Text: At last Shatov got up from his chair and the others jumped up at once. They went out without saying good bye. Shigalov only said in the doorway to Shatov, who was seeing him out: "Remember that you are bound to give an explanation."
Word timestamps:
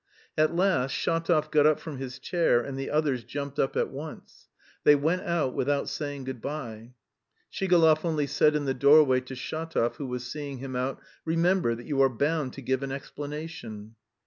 At 0.35 0.55
last 0.55 0.95
Shatov 0.95 1.51
got 1.51 1.67
up 1.67 1.79
from 1.79 1.97
his 1.97 2.17
chair 2.17 2.59
and 2.59 2.75
the 2.75 2.89
others 2.89 3.23
jumped 3.23 3.59
up 3.59 3.75
at 3.77 3.91
once. 3.91 4.49
They 4.83 4.95
went 4.95 5.21
out 5.21 5.53
without 5.53 5.89
saying 5.89 6.23
good 6.23 6.41
bye. 6.41 6.95
Shigalov 7.53 8.03
only 8.03 8.25
said 8.25 8.55
in 8.55 8.65
the 8.65 8.73
doorway 8.73 9.21
to 9.21 9.35
Shatov, 9.35 9.97
who 9.97 10.07
was 10.07 10.25
seeing 10.25 10.57
him 10.57 10.75
out: 10.75 10.99
"Remember 11.23 11.75
that 11.75 11.85
you 11.85 12.01
are 12.01 12.09
bound 12.09 12.53
to 12.53 12.63
give 12.63 12.81
an 12.81 12.91
explanation." 12.91 13.93